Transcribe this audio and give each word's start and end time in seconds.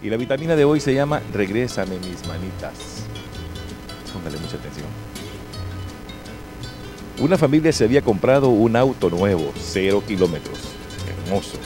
Y 0.00 0.10
la 0.10 0.16
vitamina 0.16 0.54
de 0.54 0.64
hoy 0.64 0.78
se 0.78 0.94
llama 0.94 1.20
Regrésame 1.32 1.98
mis 1.98 2.24
manitas. 2.28 3.02
Póngale 4.12 4.38
mucha 4.38 4.56
atención. 4.56 4.86
Una 7.18 7.36
familia 7.36 7.72
se 7.72 7.82
había 7.82 8.00
comprado 8.00 8.48
un 8.48 8.76
auto 8.76 9.10
nuevo, 9.10 9.52
cero 9.58 10.04
kilómetros, 10.06 10.60
hermoso, 11.08 11.58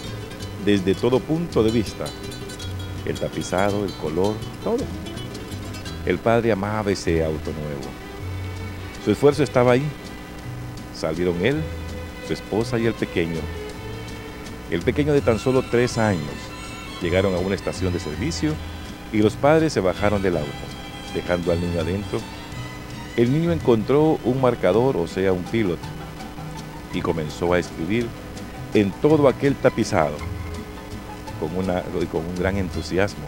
desde 0.65 0.95
todo 0.95 1.21
punto 1.21 1.63
de 1.63 1.71
vista. 1.71 2.07
El 3.05 3.21
tapizado, 3.21 3.85
el 3.85 3.93
color, 3.93 4.35
todo. 4.65 4.83
El 6.07 6.19
padre 6.19 6.53
amaba 6.53 6.91
ese 6.91 7.23
auto 7.23 7.51
nuevo. 7.53 7.83
Su 9.05 9.11
esfuerzo 9.11 9.43
estaba 9.43 9.73
ahí. 9.73 9.85
Salieron 10.95 11.45
él, 11.45 11.61
su 12.27 12.33
esposa 12.33 12.79
y 12.79 12.87
el 12.87 12.95
pequeño. 12.95 13.41
El 14.71 14.81
pequeño 14.81 15.13
de 15.13 15.21
tan 15.21 15.39
solo 15.39 15.63
tres 15.71 15.99
años 15.99 16.52
llegaron 17.03 17.35
a 17.35 17.39
una 17.39 17.55
estación 17.55 17.93
de 17.93 18.01
servicio 18.01 18.55
y 19.13 19.19
los 19.19 19.35
padres 19.35 19.73
se 19.73 19.81
bajaron 19.81 20.23
del 20.23 20.37
auto, 20.37 20.51
dejando 21.15 21.53
al 21.53 21.61
niño 21.61 21.81
adentro. 21.81 22.21
El 23.17 23.33
niño 23.33 23.53
encontró 23.53 24.19
un 24.25 24.41
marcador, 24.41 24.97
o 24.97 25.07
sea, 25.07 25.33
un 25.33 25.43
pilot, 25.45 25.79
y 26.95 27.03
comenzó 27.03 27.53
a 27.53 27.59
escribir 27.59 28.07
en 28.73 28.91
todo 29.03 29.29
aquel 29.29 29.55
tapizado 29.55 30.17
con, 31.39 31.51
con 32.07 32.27
un 32.27 32.35
gran 32.39 32.57
entusiasmo. 32.57 33.25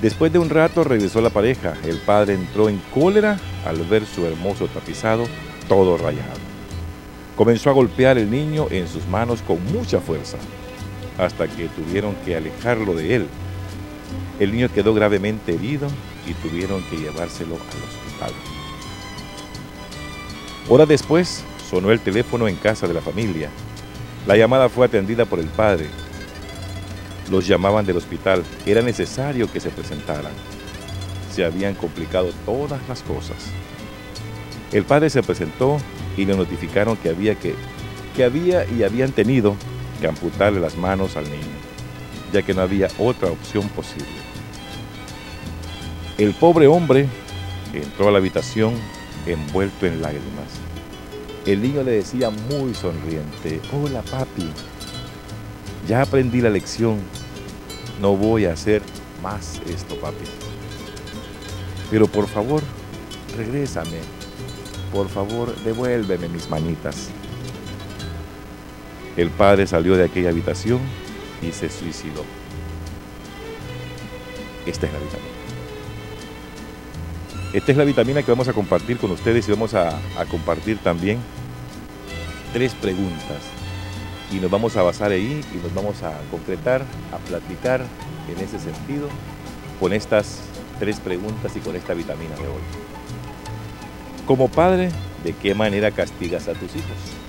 Después 0.00 0.32
de 0.32 0.38
un 0.38 0.50
rato 0.50 0.84
regresó 0.84 1.20
la 1.20 1.30
pareja. 1.30 1.74
El 1.84 1.98
padre 1.98 2.34
entró 2.34 2.68
en 2.68 2.80
cólera 2.92 3.38
al 3.64 3.82
ver 3.84 4.04
su 4.06 4.26
hermoso 4.26 4.66
tapizado 4.68 5.24
todo 5.68 5.96
rayado. 5.96 6.44
Comenzó 7.36 7.70
a 7.70 7.72
golpear 7.72 8.18
el 8.18 8.30
niño 8.30 8.66
en 8.70 8.86
sus 8.86 9.06
manos 9.06 9.42
con 9.42 9.64
mucha 9.72 10.00
fuerza, 10.00 10.36
hasta 11.18 11.46
que 11.48 11.68
tuvieron 11.68 12.14
que 12.24 12.36
alejarlo 12.36 12.94
de 12.94 13.14
él. 13.14 13.26
El 14.40 14.52
niño 14.52 14.68
quedó 14.72 14.94
gravemente 14.94 15.54
herido 15.54 15.88
y 16.26 16.34
tuvieron 16.34 16.82
que 16.84 16.96
llevárselo 16.96 17.54
al 17.54 17.60
hospital. 17.60 18.32
Horas 20.68 20.88
después 20.88 21.44
sonó 21.70 21.90
el 21.92 22.00
teléfono 22.00 22.48
en 22.48 22.56
casa 22.56 22.88
de 22.88 22.94
la 22.94 23.00
familia. 23.00 23.50
La 24.26 24.36
llamada 24.36 24.68
fue 24.68 24.86
atendida 24.86 25.24
por 25.24 25.38
el 25.38 25.46
padre. 25.46 25.86
Los 27.30 27.46
llamaban 27.46 27.86
del 27.86 27.96
hospital. 27.96 28.42
Era 28.66 28.82
necesario 28.82 29.50
que 29.52 29.60
se 29.60 29.70
presentaran. 29.70 30.32
Se 31.30 31.44
habían 31.44 31.74
complicado 31.74 32.30
todas 32.46 32.80
las 32.88 33.02
cosas. 33.02 33.36
El 34.72 34.84
padre 34.84 35.10
se 35.10 35.22
presentó 35.22 35.78
y 36.16 36.24
le 36.24 36.36
notificaron 36.36 36.96
que 36.96 37.10
había, 37.10 37.34
que, 37.34 37.54
que 38.16 38.24
había 38.24 38.64
y 38.66 38.82
habían 38.82 39.12
tenido 39.12 39.56
amputarle 40.06 40.60
las 40.60 40.76
manos 40.76 41.16
al 41.16 41.24
niño, 41.24 41.56
ya 42.32 42.42
que 42.42 42.54
no 42.54 42.62
había 42.62 42.88
otra 42.98 43.30
opción 43.30 43.68
posible. 43.70 44.06
El 46.18 46.32
pobre 46.34 46.66
hombre 46.66 47.08
entró 47.72 48.08
a 48.08 48.12
la 48.12 48.18
habitación 48.18 48.74
envuelto 49.26 49.86
en 49.86 50.00
lágrimas. 50.00 50.48
El 51.46 51.60
niño 51.62 51.82
le 51.82 51.92
decía 51.92 52.30
muy 52.30 52.74
sonriente, 52.74 53.60
hola 53.72 54.02
papi, 54.02 54.48
ya 55.88 56.02
aprendí 56.02 56.40
la 56.40 56.50
lección, 56.50 56.98
no 58.00 58.16
voy 58.16 58.46
a 58.46 58.52
hacer 58.52 58.82
más 59.22 59.60
esto 59.68 59.96
papi. 59.96 60.24
Pero 61.90 62.06
por 62.06 62.28
favor, 62.28 62.62
regrésame, 63.36 63.98
por 64.92 65.08
favor, 65.08 65.54
devuélveme 65.64 66.28
mis 66.28 66.48
manitas. 66.48 67.10
El 69.16 69.30
padre 69.30 69.66
salió 69.66 69.96
de 69.96 70.04
aquella 70.04 70.30
habitación 70.30 70.80
y 71.40 71.52
se 71.52 71.68
suicidó. 71.68 72.24
Esta 74.66 74.86
es 74.86 74.92
la 74.92 74.98
vitamina. 74.98 75.28
Esta 77.52 77.70
es 77.70 77.78
la 77.78 77.84
vitamina 77.84 78.22
que 78.24 78.32
vamos 78.32 78.48
a 78.48 78.52
compartir 78.52 78.98
con 78.98 79.12
ustedes 79.12 79.46
y 79.46 79.52
vamos 79.52 79.74
a, 79.74 80.00
compartir 80.28 80.78
también 80.78 81.18
tres 82.52 82.74
preguntas. 82.74 83.42
Y 84.32 84.40
nos 84.40 84.50
vamos 84.50 84.76
a 84.76 84.82
basar 84.82 85.12
ahí 85.12 85.44
y 85.52 85.56
nos 85.58 85.72
vamos 85.72 86.02
a 86.02 86.18
concretar, 86.32 86.82
a 87.12 87.18
platicar 87.18 87.82
en 88.28 88.42
ese 88.42 88.58
sentido 88.58 89.08
con 89.78 89.92
estas 89.92 90.40
tres 90.80 90.98
preguntas 90.98 91.54
y 91.54 91.60
con 91.60 91.76
esta 91.76 91.94
vitamina 91.94 92.34
de 92.34 92.48
hoy. 92.48 92.62
Como 94.26 94.48
padre, 94.48 94.90
¿de 95.22 95.34
qué 95.34 95.54
manera 95.54 95.92
castigas 95.92 96.48
a 96.48 96.54
tus 96.54 96.74
hijos? 96.74 97.23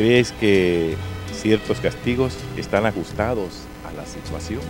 ¿Crees 0.00 0.32
que 0.32 0.96
ciertos 1.30 1.78
castigos 1.78 2.34
están 2.56 2.86
ajustados 2.86 3.64
a 3.86 3.92
la 3.92 4.06
situación? 4.06 4.62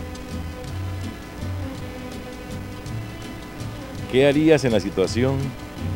¿Qué 4.11 4.27
harías 4.27 4.65
en 4.65 4.73
la 4.73 4.81
situación 4.81 5.37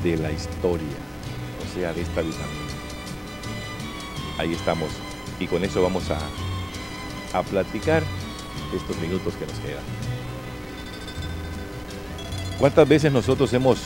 de 0.05 0.15
la 0.15 0.31
historia? 0.31 0.87
O 1.59 1.75
sea, 1.77 1.91
de 1.91 2.03
esta 2.03 2.21
vitamina. 2.21 2.47
Ahí 4.37 4.53
estamos. 4.53 4.91
Y 5.37 5.47
con 5.47 5.65
eso 5.65 5.83
vamos 5.83 6.09
a, 6.11 7.37
a 7.37 7.43
platicar 7.43 8.03
estos 8.73 8.97
minutos 8.99 9.33
que 9.33 9.45
nos 9.45 9.59
quedan. 9.59 9.83
¿Cuántas 12.57 12.87
veces 12.87 13.11
nosotros 13.11 13.51
hemos 13.51 13.79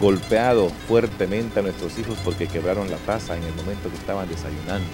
golpeado 0.00 0.70
fuertemente 0.88 1.60
a 1.60 1.62
nuestros 1.62 1.98
hijos 1.98 2.18
porque 2.24 2.46
quebraron 2.46 2.90
la 2.90 2.98
taza 2.98 3.36
en 3.36 3.42
el 3.42 3.54
momento 3.54 3.88
que 3.90 3.96
estaban 3.96 4.28
desayunando? 4.28 4.90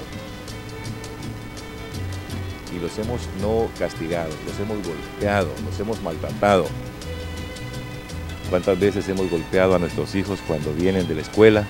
Y 2.75 2.81
los 2.81 2.99
hemos 2.99 3.21
no 3.41 3.69
castigado, 3.79 4.31
los 4.47 4.59
hemos 4.59 4.87
golpeado, 4.87 5.49
los 5.65 5.79
hemos 5.79 6.03
maltratado. 6.03 6.67
¿Cuántas 8.49 8.79
veces 8.79 9.09
hemos 9.09 9.31
golpeado 9.31 9.75
a 9.75 9.79
nuestros 9.79 10.15
hijos 10.15 10.41
cuando 10.47 10.73
vienen 10.73 11.09
de 11.09 11.15
la 11.15 11.23
escuela 11.23 11.67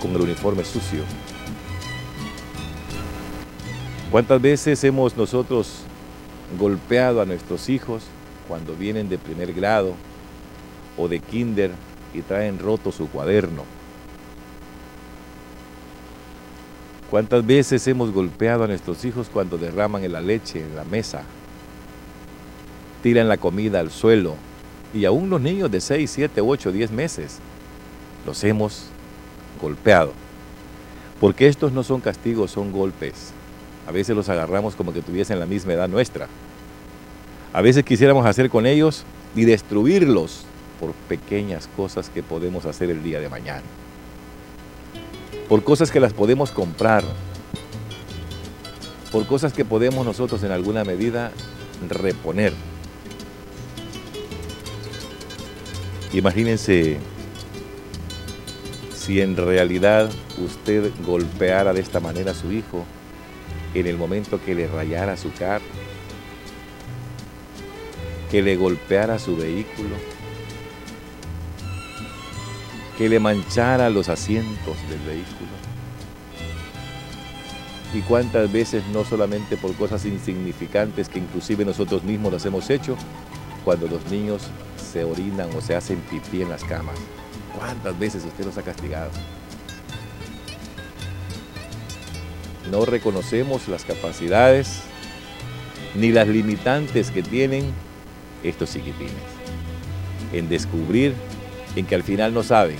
con 0.00 0.12
el 0.12 0.20
uniforme 0.20 0.64
sucio? 0.64 1.02
¿Cuántas 4.10 4.40
veces 4.40 4.82
hemos 4.84 5.16
nosotros 5.16 5.80
golpeado 6.58 7.20
a 7.20 7.24
nuestros 7.24 7.68
hijos 7.68 8.04
cuando 8.46 8.74
vienen 8.74 9.08
de 9.08 9.18
primer 9.18 9.52
grado 9.52 9.94
o 10.96 11.08
de 11.08 11.18
kinder 11.20 11.72
y 12.14 12.22
traen 12.22 12.58
roto 12.58 12.92
su 12.92 13.08
cuaderno? 13.08 13.64
¿Cuántas 17.10 17.46
veces 17.46 17.86
hemos 17.86 18.10
golpeado 18.10 18.64
a 18.64 18.66
nuestros 18.66 19.04
hijos 19.04 19.28
cuando 19.32 19.58
derraman 19.58 20.10
la 20.10 20.20
leche 20.20 20.60
en 20.60 20.74
la 20.74 20.84
mesa? 20.84 21.22
Tiran 23.02 23.28
la 23.28 23.36
comida 23.36 23.80
al 23.80 23.90
suelo 23.90 24.34
y 24.92 25.04
aún 25.04 25.28
los 25.28 25.40
niños 25.40 25.70
de 25.70 25.80
6, 25.80 26.10
7, 26.10 26.40
8, 26.40 26.72
10 26.72 26.90
meses 26.90 27.38
los 28.26 28.42
hemos 28.44 28.86
golpeado. 29.60 30.12
Porque 31.20 31.46
estos 31.46 31.72
no 31.72 31.82
son 31.82 32.00
castigos, 32.00 32.50
son 32.50 32.72
golpes. 32.72 33.32
A 33.86 33.92
veces 33.92 34.16
los 34.16 34.28
agarramos 34.28 34.74
como 34.74 34.92
que 34.92 35.02
tuviesen 35.02 35.38
la 35.38 35.46
misma 35.46 35.74
edad 35.74 35.88
nuestra. 35.88 36.28
A 37.52 37.60
veces 37.60 37.84
quisiéramos 37.84 38.26
hacer 38.26 38.50
con 38.50 38.66
ellos 38.66 39.04
y 39.36 39.44
destruirlos 39.44 40.46
por 40.80 40.92
pequeñas 40.92 41.68
cosas 41.76 42.10
que 42.10 42.22
podemos 42.22 42.66
hacer 42.66 42.90
el 42.90 43.02
día 43.02 43.20
de 43.20 43.28
mañana. 43.28 43.62
Por 45.48 45.62
cosas 45.62 45.90
que 45.90 46.00
las 46.00 46.12
podemos 46.12 46.50
comprar. 46.50 47.04
Por 49.12 49.26
cosas 49.26 49.52
que 49.52 49.64
podemos 49.64 50.04
nosotros 50.04 50.42
en 50.42 50.50
alguna 50.50 50.84
medida 50.84 51.32
reponer. 51.88 52.52
Imagínense 56.12 56.98
si 58.94 59.20
en 59.20 59.36
realidad 59.36 60.10
usted 60.38 60.90
golpeara 61.04 61.72
de 61.72 61.80
esta 61.80 62.00
manera 62.00 62.30
a 62.30 62.34
su 62.34 62.52
hijo 62.52 62.84
en 63.74 63.86
el 63.86 63.96
momento 63.96 64.40
que 64.42 64.54
le 64.54 64.66
rayara 64.66 65.16
su 65.16 65.32
carro, 65.32 65.64
que 68.30 68.42
le 68.42 68.56
golpeara 68.56 69.18
su 69.18 69.36
vehículo, 69.36 69.96
que 72.96 73.08
le 73.08 73.18
manchara 73.18 73.90
los 73.90 74.08
asientos 74.08 74.76
del 74.88 75.00
vehículo. 75.00 75.50
Y 77.92 78.00
cuántas 78.00 78.50
veces 78.52 78.84
no 78.92 79.04
solamente 79.04 79.56
por 79.56 79.74
cosas 79.74 80.04
insignificantes 80.04 81.08
que 81.08 81.18
inclusive 81.18 81.64
nosotros 81.64 82.02
mismos 82.02 82.32
las 82.32 82.44
hemos 82.44 82.68
hecho, 82.70 82.96
cuando 83.64 83.86
los 83.86 84.04
niños 84.10 84.42
se 84.92 85.04
orinan 85.04 85.48
o 85.56 85.60
se 85.60 85.74
hacen 85.74 85.98
pipí 86.10 86.42
en 86.42 86.50
las 86.50 86.64
camas. 86.64 86.96
¿Cuántas 87.56 87.98
veces 87.98 88.24
usted 88.24 88.44
los 88.44 88.58
ha 88.58 88.62
castigado? 88.62 89.10
No 92.70 92.84
reconocemos 92.84 93.68
las 93.68 93.84
capacidades 93.84 94.80
ni 95.94 96.10
las 96.10 96.26
limitantes 96.26 97.10
que 97.10 97.22
tienen 97.22 97.72
estos 98.42 98.72
chiquitines 98.72 99.12
en 100.32 100.48
descubrir 100.48 101.14
en 101.76 101.86
que 101.86 101.94
al 101.94 102.02
final 102.02 102.32
no 102.32 102.42
saben 102.42 102.76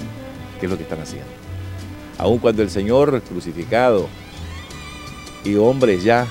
qué 0.58 0.66
es 0.66 0.70
lo 0.70 0.76
que 0.76 0.84
están 0.84 1.00
haciendo. 1.00 1.28
Aun 2.18 2.38
cuando 2.38 2.62
el 2.62 2.70
Señor 2.70 3.22
crucificado 3.22 4.08
y 5.44 5.56
hombres 5.56 6.04
ya 6.04 6.26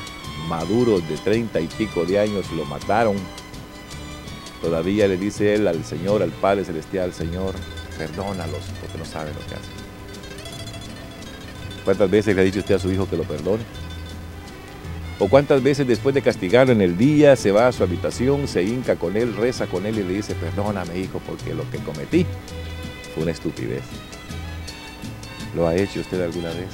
maduros 0.48 1.08
de 1.08 1.18
treinta 1.18 1.60
y 1.60 1.68
pico 1.68 2.06
de 2.06 2.20
años 2.20 2.52
lo 2.52 2.66
mataron. 2.66 3.16
Todavía 4.62 5.08
le 5.08 5.18
dice 5.18 5.56
él 5.56 5.68
al 5.68 5.84
Señor, 5.84 6.24
al 6.24 6.32
Padre 6.32 6.64
Celestial, 6.64 7.14
Señor, 7.14 7.54
perdónalos 7.98 8.64
porque 8.80 8.98
no 8.98 9.06
saben 9.06 9.34
lo 9.34 9.40
que 9.42 9.56
hacen. 9.56 9.84
¿Cuántas 11.84 12.10
veces 12.10 12.36
le 12.36 12.42
ha 12.42 12.46
dicho 12.46 12.60
usted 12.60 12.76
a 12.76 12.80
su 12.80 12.92
hijo 12.92 13.10
que 13.10 13.18
lo 13.18 13.24
perdone? 13.24 13.64
¿O 15.20 15.28
cuántas 15.28 15.62
veces 15.62 15.86
después 15.86 16.16
de 16.16 16.22
castigarlo 16.22 16.74
en 16.74 16.82
el 16.82 16.98
día 16.98 17.36
se 17.36 17.52
va 17.52 17.68
a 17.68 17.72
su 17.72 17.84
habitación, 17.84 18.48
se 18.48 18.64
hinca 18.64 18.96
con 18.96 19.16
él, 19.16 19.36
reza 19.36 19.68
con 19.68 19.86
él 19.86 20.00
y 20.00 20.04
le 20.04 20.14
dice, 20.14 20.34
perdóname 20.34 20.98
hijo 20.98 21.22
porque 21.26 21.54
lo 21.54 21.70
que 21.70 21.78
cometí 21.80 22.26
fue 23.14 23.24
una 23.24 23.32
estupidez? 23.32 23.84
¿Lo 25.56 25.68
ha 25.68 25.76
hecho 25.76 26.00
usted 26.00 26.22
alguna 26.22 26.50
vez? 26.50 26.70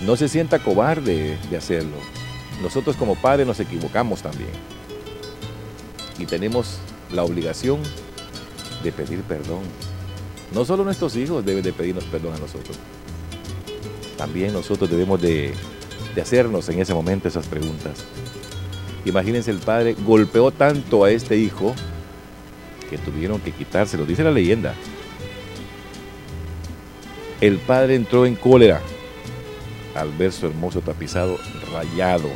No 0.00 0.16
se 0.16 0.28
sienta 0.28 0.58
cobarde 0.58 1.38
de 1.50 1.56
hacerlo. 1.56 1.96
Nosotros 2.62 2.96
como 2.96 3.14
padres 3.14 3.46
nos 3.46 3.60
equivocamos 3.60 4.22
también. 4.22 4.50
Y 6.18 6.26
tenemos 6.26 6.78
la 7.12 7.24
obligación 7.24 7.80
de 8.82 8.92
pedir 8.92 9.22
perdón. 9.22 9.62
No 10.54 10.64
solo 10.64 10.84
nuestros 10.84 11.16
hijos 11.16 11.44
deben 11.44 11.62
de 11.62 11.72
pedirnos 11.72 12.04
perdón 12.04 12.34
a 12.34 12.38
nosotros. 12.38 12.78
También 14.16 14.52
nosotros 14.52 14.90
debemos 14.90 15.20
de, 15.20 15.52
de 16.14 16.20
hacernos 16.22 16.68
en 16.68 16.80
ese 16.80 16.94
momento 16.94 17.28
esas 17.28 17.46
preguntas. 17.46 18.04
Imagínense 19.04 19.50
el 19.50 19.58
padre 19.58 19.96
golpeó 20.06 20.50
tanto 20.50 21.04
a 21.04 21.10
este 21.10 21.36
hijo 21.36 21.74
que 22.88 22.98
tuvieron 22.98 23.40
que 23.40 23.52
quitárselo, 23.52 24.04
dice 24.04 24.22
la 24.22 24.30
leyenda. 24.30 24.74
El 27.42 27.58
padre 27.58 27.96
entró 27.96 28.24
en 28.24 28.36
cólera 28.36 28.80
al 29.96 30.12
ver 30.12 30.30
su 30.30 30.46
hermoso 30.46 30.80
tapizado 30.80 31.38
rayado. 31.72 32.28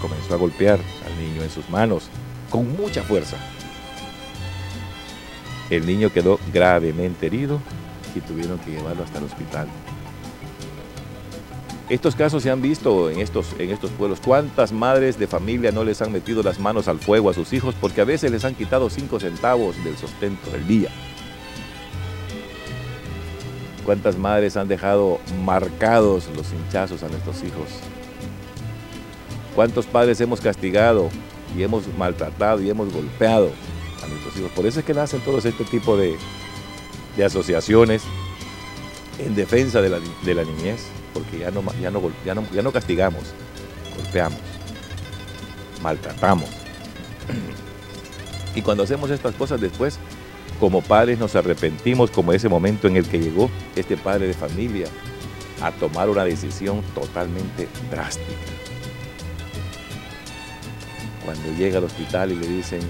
Comenzó 0.00 0.34
a 0.34 0.36
golpear 0.36 0.80
al 1.06 1.24
niño 1.24 1.44
en 1.44 1.48
sus 1.48 1.70
manos 1.70 2.08
con 2.50 2.76
mucha 2.76 3.04
fuerza. 3.04 3.36
El 5.70 5.86
niño 5.86 6.12
quedó 6.12 6.40
gravemente 6.52 7.26
herido 7.26 7.60
y 8.16 8.20
tuvieron 8.20 8.58
que 8.58 8.72
llevarlo 8.72 9.04
hasta 9.04 9.18
el 9.18 9.26
hospital. 9.26 9.68
Estos 11.88 12.16
casos 12.16 12.42
se 12.42 12.50
han 12.50 12.60
visto 12.60 13.10
en 13.10 13.20
estos, 13.20 13.54
en 13.60 13.70
estos 13.70 13.92
pueblos. 13.92 14.18
¿Cuántas 14.18 14.72
madres 14.72 15.20
de 15.20 15.28
familia 15.28 15.70
no 15.70 15.84
les 15.84 16.02
han 16.02 16.10
metido 16.10 16.42
las 16.42 16.58
manos 16.58 16.88
al 16.88 16.98
fuego 16.98 17.30
a 17.30 17.34
sus 17.34 17.52
hijos 17.52 17.76
porque 17.80 18.00
a 18.00 18.04
veces 18.04 18.32
les 18.32 18.44
han 18.44 18.56
quitado 18.56 18.90
cinco 18.90 19.20
centavos 19.20 19.76
del 19.84 19.96
sustento 19.96 20.50
del 20.50 20.66
día? 20.66 20.90
¿Cuántas 23.84 24.16
madres 24.16 24.56
han 24.56 24.68
dejado 24.68 25.20
marcados 25.44 26.28
los 26.36 26.52
hinchazos 26.52 27.02
a 27.02 27.08
nuestros 27.08 27.42
hijos? 27.42 27.68
¿Cuántos 29.54 29.86
padres 29.86 30.20
hemos 30.20 30.40
castigado 30.40 31.10
y 31.56 31.62
hemos 31.62 31.82
maltratado 31.98 32.62
y 32.62 32.70
hemos 32.70 32.92
golpeado 32.92 33.50
a 34.02 34.06
nuestros 34.06 34.36
hijos? 34.36 34.50
Por 34.52 34.66
eso 34.66 34.80
es 34.80 34.86
que 34.86 34.94
nacen 34.94 35.20
todos 35.20 35.44
este 35.44 35.64
tipo 35.64 35.96
de, 35.96 36.16
de 37.16 37.24
asociaciones 37.24 38.02
en 39.18 39.34
defensa 39.34 39.82
de 39.82 39.90
la, 39.90 39.98
de 40.24 40.34
la 40.34 40.44
niñez 40.44 40.86
porque 41.12 41.38
ya 41.38 41.50
no, 41.50 41.62
ya, 41.80 41.90
no, 41.90 42.00
ya, 42.24 42.34
no, 42.34 42.44
ya 42.52 42.62
no 42.62 42.72
castigamos, 42.72 43.22
golpeamos, 43.96 44.40
maltratamos. 45.82 46.48
Y 48.54 48.60
cuando 48.60 48.82
hacemos 48.82 49.08
estas 49.08 49.34
cosas 49.34 49.62
después, 49.62 49.98
como 50.62 50.80
padres 50.80 51.18
nos 51.18 51.34
arrepentimos 51.34 52.12
como 52.12 52.32
ese 52.32 52.48
momento 52.48 52.86
en 52.86 52.96
el 52.96 53.08
que 53.08 53.18
llegó 53.18 53.50
este 53.74 53.96
padre 53.96 54.28
de 54.28 54.32
familia 54.32 54.86
a 55.60 55.72
tomar 55.72 56.08
una 56.08 56.22
decisión 56.22 56.82
totalmente 56.94 57.66
drástica. 57.90 58.30
Cuando 61.24 61.52
llega 61.58 61.78
al 61.78 61.84
hospital 61.84 62.30
y 62.30 62.36
le 62.36 62.46
dicen, 62.46 62.80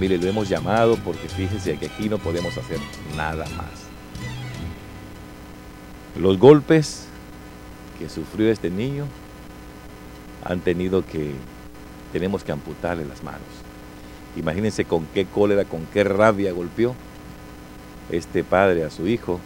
mire, 0.00 0.18
lo 0.18 0.26
hemos 0.26 0.48
llamado 0.48 0.96
porque 1.04 1.28
fíjese 1.28 1.78
que 1.78 1.86
aquí 1.86 2.08
no 2.08 2.18
podemos 2.18 2.58
hacer 2.58 2.80
nada 3.16 3.44
más. 3.56 3.86
Los 6.20 6.36
golpes 6.36 7.06
que 8.00 8.08
sufrió 8.08 8.50
este 8.50 8.70
niño, 8.70 9.04
han 10.44 10.58
tenido 10.62 11.06
que, 11.06 11.30
tenemos 12.12 12.42
que 12.42 12.50
amputarle 12.50 13.04
las 13.04 13.22
manos. 13.22 13.40
Imagínense 14.34 14.84
con 14.84 15.06
qué 15.14 15.26
cólera, 15.26 15.64
con 15.64 15.86
qué 15.86 16.02
rabia 16.02 16.50
golpeó 16.50 16.96
este 18.12 18.44
padre 18.44 18.84
a 18.84 18.90
su 18.90 19.06
hijo, 19.06 19.40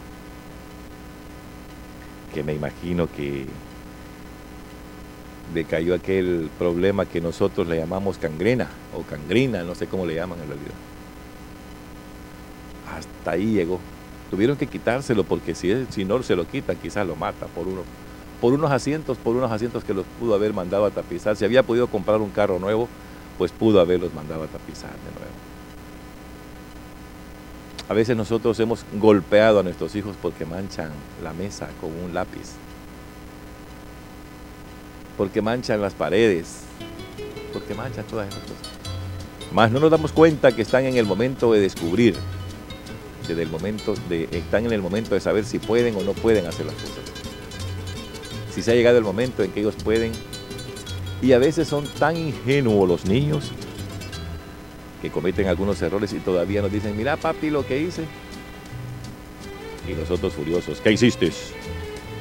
que 2.33 2.43
me 2.43 2.53
imagino 2.53 3.07
que 3.07 3.45
le 5.53 5.63
cayó 5.65 5.95
aquel 5.95 6.49
problema 6.57 7.05
que 7.05 7.21
nosotros 7.21 7.67
le 7.67 7.77
llamamos 7.77 8.17
cangrena 8.17 8.67
o 8.95 9.03
cangrina, 9.03 9.63
no 9.63 9.75
sé 9.75 9.87
cómo 9.87 10.05
le 10.05 10.15
llaman 10.15 10.39
en 10.39 10.47
realidad. 10.47 10.75
Hasta 12.95 13.31
ahí 13.31 13.53
llegó. 13.53 13.79
Tuvieron 14.31 14.57
que 14.57 14.67
quitárselo 14.67 15.23
porque 15.23 15.55
si, 15.55 15.85
si 15.89 16.03
no 16.03 16.21
se 16.23 16.35
lo 16.35 16.47
quitan, 16.47 16.75
quizás 16.77 17.05
lo 17.05 17.15
mata 17.15 17.45
por 17.47 17.67
uno 17.67 17.83
por 18.41 18.53
unos 18.53 18.71
asientos, 18.71 19.17
por 19.17 19.35
unos 19.35 19.51
asientos 19.51 19.83
que 19.83 19.93
los 19.93 20.05
pudo 20.19 20.35
haber 20.35 20.53
mandado 20.53 20.85
a 20.85 20.91
tapizar. 20.91 21.35
Si 21.35 21.45
había 21.45 21.63
podido 21.63 21.87
comprar 21.87 22.21
un 22.21 22.29
carro 22.29 22.59
nuevo, 22.59 22.87
pues 23.37 23.51
pudo 23.51 23.79
haberlos 23.79 24.13
mandado 24.13 24.43
a 24.43 24.47
tapizar 24.47 24.91
de 24.91 25.19
nuevo. 25.19 25.33
A 27.87 27.93
veces 27.93 28.17
nosotros 28.17 28.59
hemos 28.59 28.83
golpeado 28.93 29.59
a 29.59 29.63
nuestros 29.63 29.95
hijos 29.95 30.15
porque 30.21 30.45
manchan 30.45 30.89
la 31.23 31.33
mesa 31.33 31.69
con 31.79 31.91
un 31.91 32.13
lápiz, 32.13 32.53
porque 35.17 35.41
manchan 35.41 35.81
las 35.81 35.93
paredes, 35.93 36.61
porque 37.53 37.73
manchan 37.73 38.05
todas 38.05 38.27
esas 38.27 38.41
cosas. 38.41 38.73
Más 39.53 39.71
no 39.71 39.79
nos 39.79 39.91
damos 39.91 40.11
cuenta 40.11 40.51
que 40.51 40.63
están 40.63 40.85
en 40.85 40.97
el 40.97 41.05
momento 41.05 41.53
de 41.53 41.59
descubrir, 41.59 42.15
desde 43.27 43.41
el 43.41 43.49
momento 43.49 43.93
de, 44.09 44.27
están 44.31 44.65
en 44.65 44.73
el 44.73 44.81
momento 44.81 45.13
de 45.13 45.21
saber 45.21 45.45
si 45.45 45.59
pueden 45.59 45.95
o 45.95 46.01
no 46.01 46.13
pueden 46.13 46.47
hacer 46.47 46.65
las 46.65 46.75
cosas 46.75 47.25
si 48.55 48.63
se 48.63 48.71
ha 48.71 48.75
llegado 48.75 48.97
el 48.97 49.03
momento 49.03 49.43
en 49.43 49.51
que 49.51 49.59
ellos 49.59 49.75
pueden. 49.83 50.13
Y 51.21 51.33
a 51.33 51.39
veces 51.39 51.67
son 51.67 51.85
tan 51.85 52.15
ingenuos 52.15 52.87
los 52.87 53.05
niños 53.05 53.51
que 55.05 55.11
cometen 55.11 55.47
algunos 55.47 55.81
errores 55.81 56.13
y 56.13 56.19
todavía 56.19 56.61
nos 56.61 56.71
dicen, 56.71 56.97
mira 56.97 57.15
papi 57.15 57.49
lo 57.49 57.65
que 57.65 57.79
hice. 57.79 58.05
Y 59.87 59.93
nosotros 59.93 60.33
furiosos, 60.33 60.81
¿qué 60.81 60.91
hiciste? 60.91 61.31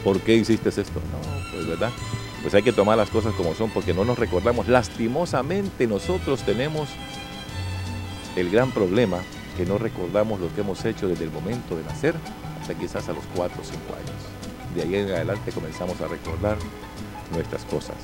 ¿Por 0.02 0.20
qué 0.20 0.34
hiciste 0.34 0.68
esto? 0.68 0.82
No, 0.84 1.50
pues 1.52 1.66
verdad. 1.66 1.90
Pues 2.42 2.52
hay 2.54 2.62
que 2.62 2.72
tomar 2.72 2.98
las 2.98 3.08
cosas 3.08 3.32
como 3.34 3.54
son 3.54 3.70
porque 3.70 3.94
no 3.94 4.04
nos 4.04 4.18
recordamos. 4.18 4.68
Lastimosamente 4.68 5.86
nosotros 5.86 6.42
tenemos 6.42 6.90
el 8.36 8.50
gran 8.50 8.70
problema 8.70 9.20
que 9.56 9.64
no 9.64 9.78
recordamos 9.78 10.40
lo 10.40 10.54
que 10.54 10.60
hemos 10.60 10.84
hecho 10.84 11.08
desde 11.08 11.24
el 11.24 11.30
momento 11.30 11.76
de 11.76 11.84
nacer 11.84 12.14
hasta 12.60 12.74
quizás 12.74 13.08
a 13.08 13.12
los 13.12 13.24
4 13.34 13.62
o 13.62 13.64
5 13.64 13.78
años 13.94 14.44
de 14.74 14.82
ahí 14.82 14.94
en 14.96 15.10
adelante 15.10 15.52
comenzamos 15.52 16.00
a 16.00 16.08
recordar 16.08 16.58
nuestras 17.32 17.64
cosas. 17.64 17.96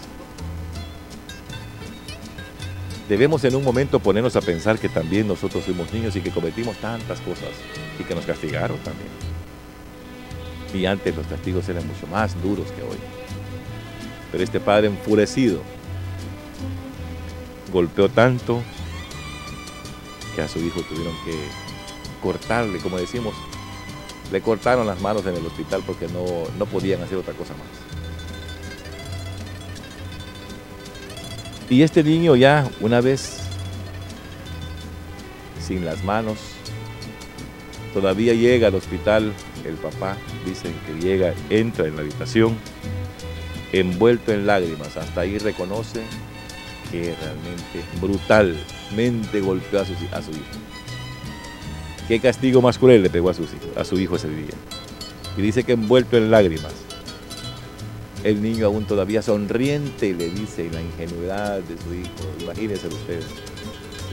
Debemos 3.10 3.42
en 3.42 3.56
un 3.56 3.64
momento 3.64 3.98
ponernos 3.98 4.36
a 4.36 4.40
pensar 4.40 4.78
que 4.78 4.88
también 4.88 5.26
nosotros 5.26 5.64
fuimos 5.64 5.92
niños 5.92 6.14
y 6.14 6.20
que 6.20 6.30
cometimos 6.30 6.76
tantas 6.76 7.20
cosas 7.22 7.48
y 7.98 8.04
que 8.04 8.14
nos 8.14 8.24
castigaron 8.24 8.78
también. 8.78 9.08
Y 10.72 10.86
antes 10.86 11.16
los 11.16 11.26
castigos 11.26 11.68
eran 11.68 11.88
mucho 11.88 12.06
más 12.06 12.40
duros 12.40 12.70
que 12.70 12.82
hoy. 12.82 12.98
Pero 14.30 14.44
este 14.44 14.60
padre 14.60 14.86
enfurecido 14.86 15.60
golpeó 17.72 18.08
tanto 18.08 18.62
que 20.36 20.42
a 20.42 20.46
su 20.46 20.60
hijo 20.60 20.80
tuvieron 20.82 21.14
que 21.24 21.34
cortarle, 22.22 22.78
como 22.78 22.96
decimos, 22.96 23.34
le 24.30 24.40
cortaron 24.40 24.86
las 24.86 25.00
manos 25.00 25.26
en 25.26 25.34
el 25.34 25.44
hospital 25.44 25.82
porque 25.84 26.06
no, 26.06 26.44
no 26.56 26.66
podían 26.66 27.02
hacer 27.02 27.18
otra 27.18 27.34
cosa 27.34 27.54
más. 27.54 27.99
Y 31.70 31.82
este 31.82 32.02
niño 32.02 32.34
ya 32.34 32.68
una 32.80 33.00
vez 33.00 33.38
sin 35.64 35.84
las 35.84 36.02
manos, 36.02 36.36
todavía 37.94 38.34
llega 38.34 38.66
al 38.66 38.74
hospital, 38.74 39.32
el 39.64 39.74
papá 39.74 40.16
dicen 40.44 40.74
que 40.84 41.00
llega, 41.00 41.32
entra 41.48 41.86
en 41.86 41.94
la 41.94 42.02
habitación, 42.02 42.58
envuelto 43.72 44.32
en 44.32 44.48
lágrimas, 44.48 44.96
hasta 44.96 45.20
ahí 45.20 45.38
reconoce 45.38 46.00
que 46.90 47.14
realmente 47.20 47.98
brutalmente 48.00 49.40
golpeó 49.40 49.80
a 49.80 49.84
su, 49.84 49.92
a 50.10 50.22
su 50.22 50.32
hijo. 50.32 50.40
¿Qué 52.08 52.18
castigo 52.18 52.60
más 52.60 52.78
cruel 52.78 53.04
le 53.04 53.10
pegó 53.10 53.30
a, 53.30 53.34
a 53.76 53.84
su 53.84 54.00
hijo 54.00 54.16
ese 54.16 54.28
día? 54.28 54.54
Y 55.36 55.42
dice 55.42 55.62
que 55.62 55.74
envuelto 55.74 56.16
en 56.16 56.32
lágrimas, 56.32 56.72
el 58.22 58.42
niño 58.42 58.66
aún 58.66 58.84
todavía 58.84 59.22
sonriente 59.22 60.12
le 60.12 60.28
dice 60.28 60.70
la 60.70 60.82
ingenuidad 60.82 61.60
de 61.60 61.76
su 61.78 61.94
hijo. 61.94 62.10
Imagínense 62.40 62.88
ustedes. 62.88 63.24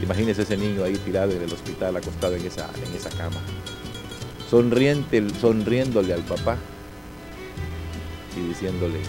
Imagínense 0.02 0.44
ese 0.44 0.56
niño 0.56 0.84
ahí 0.84 0.96
tirado 0.98 1.32
en 1.32 1.42
el 1.42 1.52
hospital, 1.52 1.98
acostado 1.98 2.36
en 2.36 2.46
esa, 2.46 2.70
en 2.86 2.96
esa 2.96 3.10
cama. 3.10 3.42
Sonriente, 4.50 5.22
sonriéndole 5.42 6.14
al 6.14 6.22
papá 6.22 6.58
y 8.38 8.48
diciéndole, 8.48 9.00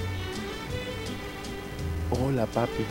hola 2.10 2.46
papi, 2.46 2.84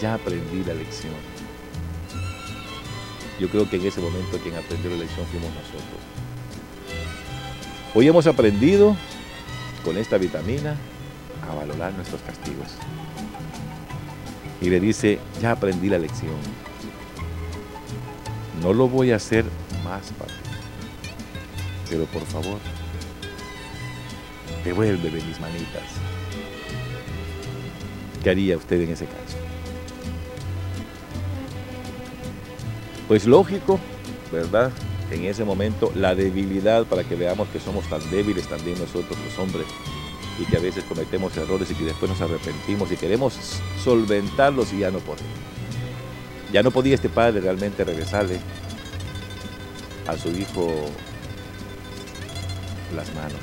ya 0.00 0.14
aprendí 0.14 0.64
la 0.64 0.74
lección. 0.74 1.12
Yo 3.38 3.48
creo 3.48 3.70
que 3.70 3.76
en 3.76 3.86
ese 3.86 4.00
momento 4.00 4.38
quien 4.38 4.56
aprendió 4.56 4.90
la 4.90 4.96
lección 4.96 5.26
fuimos 5.26 5.50
nosotros. 5.50 6.00
Hoy 7.94 8.08
hemos 8.08 8.26
aprendido 8.26 8.96
con 9.84 9.96
esta 9.96 10.18
vitamina 10.18 10.76
a 11.48 11.54
valorar 11.54 11.92
nuestros 11.94 12.20
castigos. 12.22 12.68
Y 14.60 14.68
le 14.68 14.80
dice, 14.80 15.18
ya 15.40 15.52
aprendí 15.52 15.88
la 15.88 15.98
lección. 15.98 16.36
No 18.62 18.72
lo 18.72 18.88
voy 18.88 19.12
a 19.12 19.16
hacer 19.16 19.44
más, 19.84 20.12
papi. 20.12 20.32
Pero 21.88 22.04
por 22.06 22.22
favor, 22.26 22.58
devuélveme 24.64 25.22
mis 25.24 25.40
manitas. 25.40 25.82
¿Qué 28.22 28.30
haría 28.30 28.56
usted 28.56 28.82
en 28.82 28.90
ese 28.90 29.06
caso? 29.06 29.38
Pues 33.08 33.26
lógico, 33.26 33.80
¿verdad? 34.30 34.70
En 35.10 35.24
ese 35.24 35.44
momento 35.44 35.92
la 35.94 36.14
debilidad 36.14 36.86
para 36.86 37.04
que 37.04 37.16
veamos 37.16 37.48
que 37.48 37.58
somos 37.58 37.88
tan 37.88 38.08
débiles 38.10 38.46
también 38.46 38.78
nosotros 38.78 39.18
los 39.24 39.38
hombres 39.38 39.66
y 40.38 40.44
que 40.44 40.56
a 40.56 40.60
veces 40.60 40.84
cometemos 40.84 41.36
errores 41.36 41.70
y 41.70 41.74
que 41.74 41.84
después 41.84 42.10
nos 42.10 42.20
arrepentimos 42.20 42.90
y 42.92 42.96
queremos 42.96 43.34
solventarlos 43.82 44.72
y 44.72 44.78
ya 44.78 44.90
no 44.90 45.00
podemos. 45.00 45.30
Ya 46.52 46.62
no 46.62 46.70
podía 46.70 46.94
este 46.94 47.08
padre 47.08 47.40
realmente 47.40 47.84
regresarle 47.84 48.38
a 50.06 50.16
su 50.16 50.30
hijo 50.30 50.72
las 52.94 53.12
manos. 53.14 53.40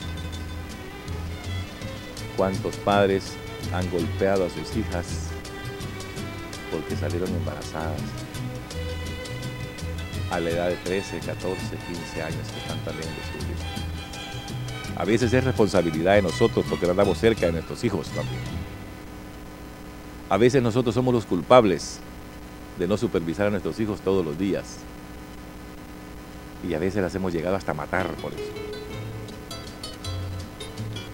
¿Cuántos 2.35 2.75
padres 2.77 3.33
han 3.73 3.89
golpeado 3.91 4.45
a 4.45 4.49
sus 4.49 4.75
hijas 4.75 5.29
porque 6.71 6.95
salieron 6.95 7.29
embarazadas? 7.29 8.01
A 10.31 10.39
la 10.39 10.49
edad 10.49 10.69
de 10.69 10.75
13, 10.75 11.19
14, 11.19 11.57
15 11.87 12.21
años 12.21 12.47
que 12.51 12.59
están 12.59 12.79
también 12.83 13.09
estudios. 13.09 13.59
A 14.97 15.05
veces 15.05 15.31
es 15.31 15.43
responsabilidad 15.43 16.15
de 16.15 16.23
nosotros 16.23 16.65
porque 16.69 16.89
andamos 16.89 17.17
cerca 17.17 17.45
de 17.45 17.51
nuestros 17.53 17.83
hijos 17.83 18.07
también. 18.07 18.41
A 20.29 20.37
veces 20.37 20.61
nosotros 20.61 20.93
somos 20.93 21.13
los 21.13 21.25
culpables 21.25 21.99
de 22.77 22.87
no 22.87 22.97
supervisar 22.97 23.47
a 23.47 23.49
nuestros 23.49 23.79
hijos 23.79 24.01
todos 24.01 24.25
los 24.25 24.37
días. 24.37 24.77
Y 26.67 26.73
a 26.73 26.79
veces 26.79 27.01
las 27.01 27.13
hemos 27.15 27.31
llegado 27.31 27.55
hasta 27.55 27.73
matar 27.73 28.07
por 28.15 28.33
eso. 28.33 28.41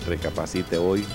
Recapacite 0.07 0.77
hoy 0.77 1.05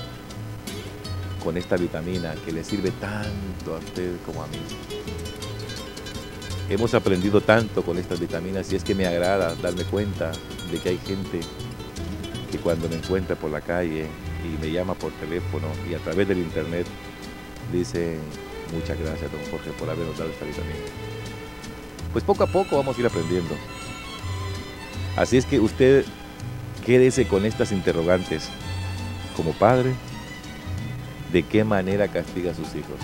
con 1.42 1.56
esta 1.56 1.76
vitamina 1.76 2.34
que 2.44 2.52
le 2.52 2.62
sirve 2.62 2.90
tanto 2.92 3.74
a 3.74 3.78
usted 3.78 4.16
como 4.24 4.42
a 4.42 4.46
mí. 4.48 4.58
Hemos 6.70 6.92
aprendido 6.92 7.40
tanto 7.40 7.82
con 7.82 7.96
estas 7.96 8.20
vitaminas 8.20 8.70
y 8.70 8.76
es 8.76 8.84
que 8.84 8.94
me 8.94 9.06
agrada 9.06 9.54
darme 9.54 9.84
cuenta 9.84 10.32
de 10.70 10.78
que 10.78 10.90
hay 10.90 10.98
gente 10.98 11.40
que 12.52 12.58
cuando 12.58 12.90
me 12.90 12.96
encuentra 12.96 13.36
por 13.36 13.50
la 13.50 13.62
calle 13.62 14.06
y 14.44 14.60
me 14.60 14.70
llama 14.70 14.92
por 14.92 15.10
teléfono 15.12 15.66
y 15.90 15.94
a 15.94 15.98
través 15.98 16.28
del 16.28 16.38
internet 16.38 16.86
dice 17.72 18.18
muchas 18.74 19.00
gracias 19.00 19.32
don 19.32 19.40
Jorge 19.50 19.70
por 19.78 19.88
habernos 19.88 20.18
dado 20.18 20.30
esta 20.30 20.44
vitamina. 20.44 20.74
Pues 22.12 22.22
poco 22.22 22.44
a 22.44 22.46
poco 22.46 22.76
vamos 22.76 22.98
a 22.98 23.00
ir 23.00 23.06
aprendiendo. 23.06 23.54
Así 25.16 25.38
es 25.38 25.46
que 25.46 25.60
usted 25.60 26.04
quédese 26.84 27.26
con 27.26 27.46
estas 27.46 27.72
interrogantes. 27.72 28.50
Como 29.34 29.52
padre, 29.52 29.94
¿de 31.32 31.44
qué 31.44 31.64
manera 31.64 32.08
castiga 32.08 32.50
a 32.50 32.54
sus 32.54 32.68
hijos? 32.74 32.98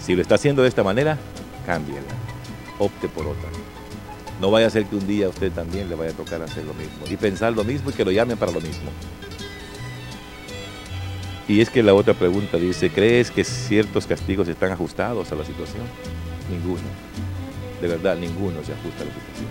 Si 0.00 0.16
lo 0.16 0.22
está 0.22 0.34
haciendo 0.34 0.62
de 0.62 0.68
esta 0.68 0.82
manera, 0.82 1.16
cámbiela 1.64 2.29
opte 2.80 3.08
por 3.08 3.26
otra. 3.26 3.48
No 4.40 4.50
vaya 4.50 4.66
a 4.66 4.70
ser 4.70 4.86
que 4.86 4.96
un 4.96 5.06
día 5.06 5.26
a 5.26 5.28
usted 5.28 5.52
también 5.52 5.88
le 5.88 5.94
vaya 5.94 6.10
a 6.10 6.14
tocar 6.14 6.42
hacer 6.42 6.64
lo 6.64 6.74
mismo 6.74 7.06
y 7.08 7.16
pensar 7.16 7.52
lo 7.52 7.62
mismo 7.62 7.90
y 7.90 7.92
que 7.92 8.04
lo 8.04 8.10
llamen 8.10 8.38
para 8.38 8.50
lo 8.50 8.60
mismo. 8.60 8.90
Y 11.46 11.60
es 11.60 11.68
que 11.68 11.82
la 11.82 11.94
otra 11.94 12.14
pregunta 12.14 12.56
dice, 12.56 12.90
¿crees 12.90 13.30
que 13.30 13.44
ciertos 13.44 14.06
castigos 14.06 14.48
están 14.48 14.72
ajustados 14.72 15.30
a 15.30 15.34
la 15.34 15.44
situación? 15.44 15.82
Ninguno. 16.50 16.82
De 17.82 17.88
verdad, 17.88 18.16
ninguno 18.16 18.64
se 18.64 18.72
ajusta 18.72 19.02
a 19.02 19.06
la 19.06 19.12
situación. 19.12 19.48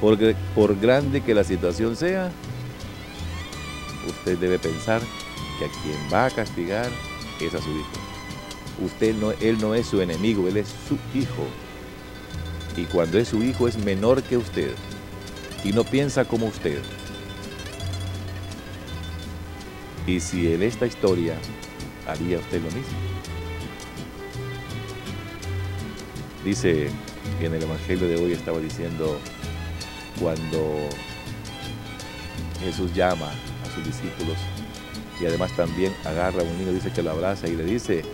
Porque 0.00 0.36
por 0.54 0.78
grande 0.78 1.20
que 1.20 1.34
la 1.34 1.44
situación 1.44 1.96
sea, 1.96 2.30
usted 4.08 4.38
debe 4.38 4.58
pensar 4.58 5.02
que 5.58 5.64
a 5.66 5.68
quien 5.82 5.96
va 6.12 6.26
a 6.26 6.30
castigar 6.30 6.88
es 7.40 7.54
a 7.54 7.58
su 7.60 7.70
hijo. 7.70 8.84
Usted 8.84 9.14
no, 9.14 9.32
él 9.32 9.58
no 9.60 9.74
es 9.74 9.86
su 9.86 10.00
enemigo, 10.00 10.48
él 10.48 10.56
es 10.56 10.68
su 10.88 10.96
hijo 11.18 11.44
y 12.76 12.84
cuando 12.84 13.18
es 13.18 13.28
su 13.28 13.42
hijo 13.42 13.68
es 13.68 13.76
menor 13.78 14.22
que 14.22 14.36
usted 14.36 14.74
y 15.62 15.72
no 15.72 15.84
piensa 15.84 16.24
como 16.24 16.46
usted. 16.46 16.80
Y 20.06 20.20
si 20.20 20.52
en 20.52 20.62
esta 20.62 20.86
historia 20.86 21.36
haría 22.06 22.38
usted 22.38 22.62
lo 22.62 22.70
mismo. 22.70 22.98
Dice 26.44 26.90
en 27.40 27.54
el 27.54 27.62
Evangelio 27.62 28.06
de 28.06 28.16
hoy 28.16 28.32
estaba 28.32 28.58
diciendo 28.58 29.18
cuando 30.20 30.88
Jesús 32.60 32.92
llama 32.94 33.30
a 33.30 33.74
sus 33.74 33.84
discípulos 33.84 34.36
y 35.20 35.26
además 35.26 35.54
también 35.56 35.94
agarra 36.04 36.40
a 36.40 36.44
un 36.44 36.58
niño, 36.58 36.72
dice 36.72 36.92
que 36.92 37.02
lo 37.02 37.10
abraza 37.12 37.46
y 37.48 37.56
le 37.56 37.64
dice, 37.64 38.04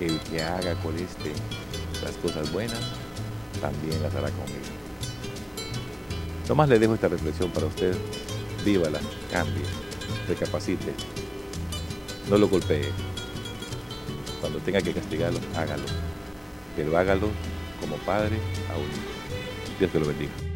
el 0.00 0.18
que 0.20 0.42
haga 0.42 0.74
con 0.76 0.96
este 0.96 1.32
las 2.02 2.16
cosas 2.16 2.50
buenas, 2.52 2.80
también 3.60 4.02
las 4.02 4.14
hará 4.14 4.30
conmigo. 4.30 4.60
Tomás 6.46 6.68
le 6.68 6.78
dejo 6.78 6.94
esta 6.94 7.08
reflexión 7.08 7.50
para 7.50 7.66
usted. 7.66 7.94
Vívala, 8.64 9.00
cambie, 9.30 9.62
recapacite. 10.28 10.92
No 12.28 12.38
lo 12.38 12.48
golpee. 12.48 12.90
Cuando 14.40 14.58
tenga 14.58 14.80
que 14.80 14.92
castigarlo, 14.92 15.38
hágalo. 15.56 15.84
Pero 16.76 16.96
hágalo 16.96 17.28
como 17.80 17.96
padre 17.98 18.38
a 18.72 18.76
un 18.76 18.84
hijo. 18.84 19.78
Dios 19.78 19.92
te 19.92 20.00
lo 20.00 20.06
bendiga. 20.06 20.49